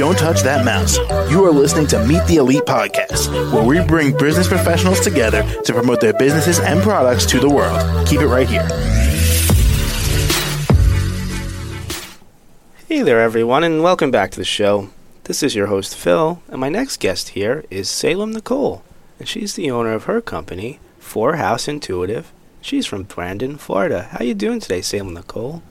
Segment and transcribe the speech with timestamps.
[0.00, 0.96] Don't touch that mouse.
[1.30, 5.74] You are listening to Meet the Elite podcast, where we bring business professionals together to
[5.74, 8.08] promote their businesses and products to the world.
[8.08, 8.62] Keep it right here.
[12.88, 14.88] Hey there, everyone, and welcome back to the show.
[15.24, 18.82] This is your host, Phil, and my next guest here is Salem Nicole,
[19.18, 22.32] and she's the owner of her company, Four House Intuitive.
[22.62, 24.04] She's from Brandon, Florida.
[24.04, 25.62] How are you doing today, Salem Nicole?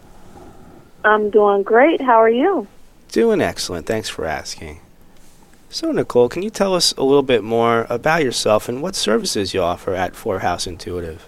[1.04, 2.00] I'm doing great.
[2.00, 2.68] How are you?
[3.12, 3.88] Doing excellent.
[3.88, 4.82] Thanks for asking.
[5.72, 9.54] So, Nicole, can you tell us a little bit more about yourself and what services
[9.54, 11.28] you offer at Four House Intuitive?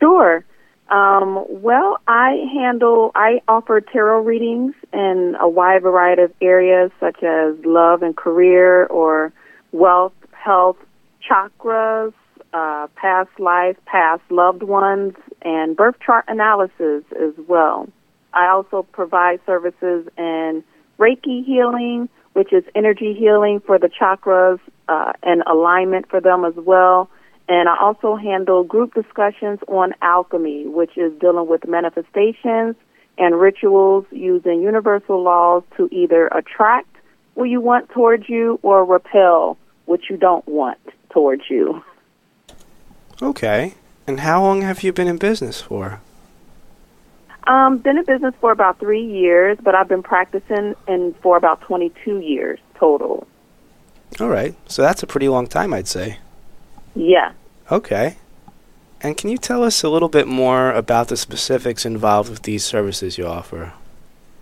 [0.00, 0.44] Sure.
[0.88, 7.22] Um, well, I handle, I offer tarot readings in a wide variety of areas such
[7.22, 9.32] as love and career or
[9.72, 10.76] wealth, health,
[11.28, 12.12] chakras,
[12.52, 17.88] uh, past life, past loved ones, and birth chart analysis as well.
[18.36, 20.62] I also provide services in
[20.98, 26.54] Reiki healing, which is energy healing for the chakras uh, and alignment for them as
[26.54, 27.10] well
[27.48, 32.74] and I also handle group discussions on alchemy, which is dealing with manifestations
[33.18, 36.88] and rituals using universal laws to either attract
[37.34, 40.78] what you want towards you or repel what you don't want
[41.10, 41.82] towards you.
[43.22, 43.74] Okay.
[44.06, 46.00] And how long have you been in business for?
[47.46, 51.60] Um, been in business for about three years, but I've been practicing in for about
[51.62, 53.26] 22 years total.
[54.20, 54.54] All right.
[54.66, 56.18] So that's a pretty long time, I'd say.
[56.94, 57.32] Yeah.
[57.70, 58.16] Okay.
[59.00, 62.64] And can you tell us a little bit more about the specifics involved with these
[62.64, 63.74] services you offer?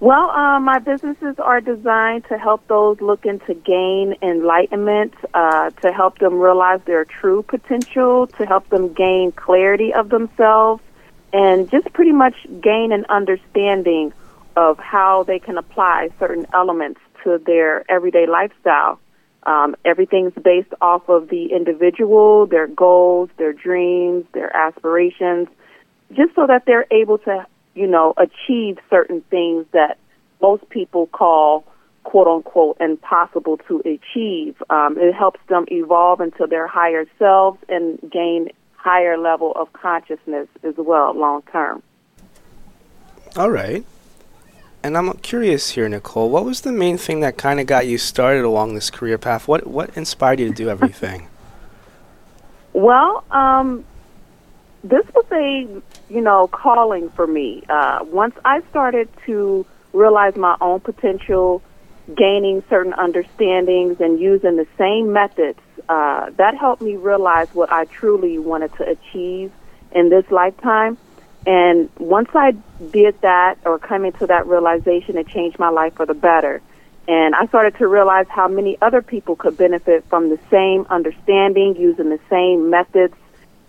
[0.01, 5.93] Well, uh, my businesses are designed to help those looking to gain enlightenment, uh, to
[5.93, 10.83] help them realize their true potential, to help them gain clarity of themselves,
[11.35, 14.13] and just pretty much gain an understanding
[14.57, 19.01] of how they can apply certain elements to their everyday lifestyle.
[19.43, 25.49] Um, everything's based off of the individual, their goals, their dreams, their aspirations,
[26.13, 27.45] just so that they're able to,
[27.75, 29.99] you know, achieve certain things that
[30.41, 31.65] most people call
[32.05, 34.63] quote unquote impossible to achieve.
[34.71, 38.51] Um, it helps them evolve into their higher selves and gain
[38.85, 41.83] higher level of consciousness as well long term.
[43.35, 43.85] All right.
[44.83, 46.29] And I'm curious here, Nicole.
[46.29, 49.49] What was the main thing that kind of got you started along this career path?
[49.49, 51.29] What what inspired you to do everything?
[52.75, 53.87] well, um,
[54.83, 55.67] this was a
[56.13, 57.63] you know calling for me.
[57.71, 59.65] Uh, once I started to
[59.95, 61.63] realize my own potential,
[62.15, 67.85] gaining certain understandings, and using the same methods, uh, that helped me realize what I
[67.85, 69.53] truly wanted to achieve
[69.93, 70.99] in this lifetime.
[71.47, 72.53] And once I
[72.91, 76.63] did that or come into that realization, it changed my life for the better.
[77.07, 81.77] And I started to realize how many other people could benefit from the same understanding,
[81.77, 83.15] using the same methods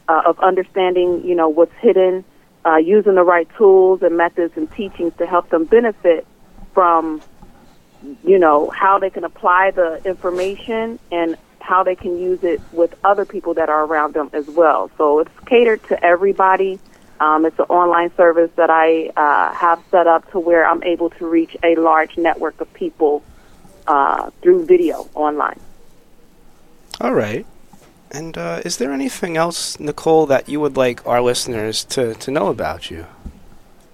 [0.08, 2.24] uh, of understanding, you know, what's hidden,
[2.66, 6.26] uh, using the right tools and methods and teachings to help them benefit
[6.74, 7.22] from,
[8.24, 12.94] you know, how they can apply the information and how they can use it with
[13.04, 14.92] other people that are around them as well.
[14.98, 16.80] So it's catered to everybody.
[17.20, 21.10] Um, it's an online service that I uh, have set up to where I'm able
[21.12, 23.24] to reach a large network of people
[23.88, 25.60] uh, through video online.
[27.02, 27.46] All right.
[28.12, 32.32] And uh, is there anything else, Nicole, that you would like our listeners to, to
[32.32, 33.08] know about you?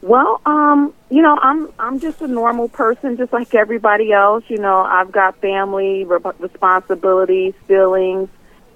[0.02, 4.44] Well, um, you know, I'm I'm just a normal person, just like everybody else.
[4.48, 8.28] You know, I've got family re- responsibilities, feelings,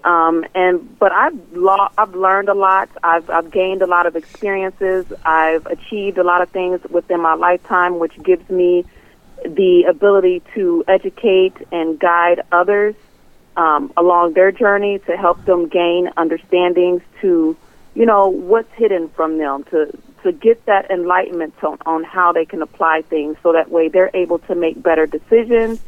[0.03, 2.89] um, and but I've lo- I've learned a lot.
[3.03, 5.05] I've I've gained a lot of experiences.
[5.25, 8.85] I've achieved a lot of things within my lifetime, which gives me
[9.43, 12.95] the ability to educate and guide others
[13.57, 17.55] um, along their journey to help them gain understandings to,
[17.95, 22.45] you know, what's hidden from them to to get that enlightenment on, on how they
[22.45, 25.79] can apply things, so that way they're able to make better decisions,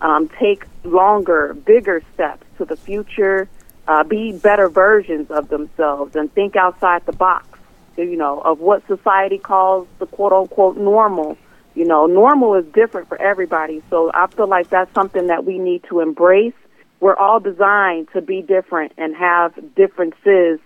[0.00, 3.48] um, take longer, bigger steps to the future
[3.88, 7.58] uh, be better versions of themselves and think outside the box,
[7.96, 11.36] you know, of what society calls the quote unquote normal.
[11.74, 13.82] You know, normal is different for everybody.
[13.88, 16.54] So I feel like that's something that we need to embrace.
[17.00, 20.60] We're all designed to be different and have differences.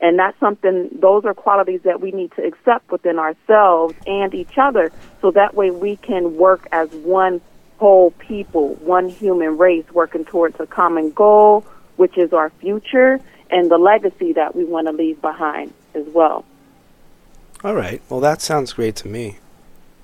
[0.00, 4.56] And that's something, those are qualities that we need to accept within ourselves and each
[4.56, 7.40] other so that way we can work as one
[7.78, 11.64] whole people, one human race working towards a common goal
[11.98, 16.44] which is our future and the legacy that we want to leave behind as well.
[17.62, 18.00] All right.
[18.08, 19.38] Well, that sounds great to me.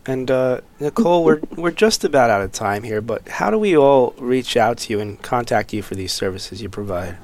[0.04, 3.76] And uh, Nicole, we're we're just about out of time here, but how do we
[3.76, 7.16] all reach out to you and contact you for these services you provide?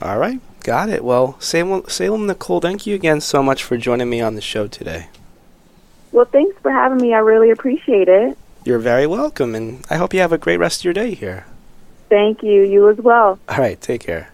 [0.03, 1.03] All right, got it.
[1.03, 4.69] Well, Salem, Salem Nicole, thank you again so much for joining me on the show
[4.69, 5.09] today.
[6.13, 7.13] Well, thanks for having me.
[7.15, 8.39] I really appreciate it.
[8.67, 11.47] You're very welcome, and I hope you have a great rest of your day here.
[12.09, 12.63] Thank you.
[12.63, 13.39] You as well.
[13.49, 14.31] All right, take care.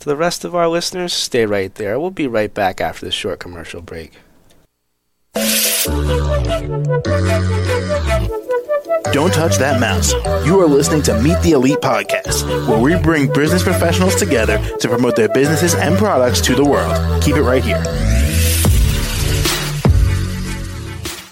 [0.00, 2.00] To the rest of our listeners, stay right there.
[2.00, 4.14] We'll be right back after this short commercial break.
[9.12, 10.12] Don't touch that mouse.
[10.44, 14.88] You are listening to Meet the Elite Podcast, where we bring business professionals together to
[14.88, 17.22] promote their businesses and products to the world.
[17.22, 17.80] Keep it right here.